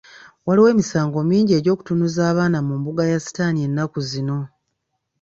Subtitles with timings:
[0.45, 4.39] Waliwo emisango mingi egy'okutunuza abaana mu mbuga ya sitaani ennaku zino.